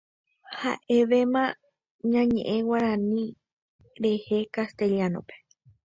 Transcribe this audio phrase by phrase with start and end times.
[0.59, 1.43] Ha'evéma
[2.11, 3.23] ñañe'ẽ Guarani
[4.03, 5.35] rehe Castellano-pe.